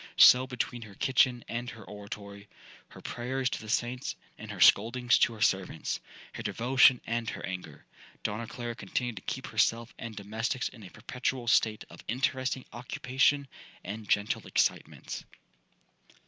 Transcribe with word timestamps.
So 0.17 0.47
between 0.47 0.81
her 0.81 0.95
kitchen 0.95 1.45
and 1.47 1.69
her 1.69 1.83
oratory,—her 1.83 3.01
prayers 3.01 3.51
to 3.51 3.61
the 3.61 3.69
saints, 3.69 4.15
and 4.35 4.49
her 4.49 4.59
scoldings 4.59 5.19
to 5.19 5.33
her 5.33 5.41
servants,—her 5.41 6.41
devotion 6.41 6.99
and 7.05 7.29
her 7.29 7.45
anger,—Donna 7.45 8.47
Clara 8.47 8.73
continued 8.73 9.17
to 9.17 9.21
keep 9.21 9.45
herself 9.45 9.93
and 9.99 10.15
domestics 10.15 10.69
in 10.69 10.81
a 10.81 10.89
perpetual 10.89 11.45
state 11.47 11.83
of 11.91 12.03
interesting 12.07 12.65
occupation 12.73 13.47
and 13.83 14.09
gentle 14.09 14.47
excitement. 14.47 15.23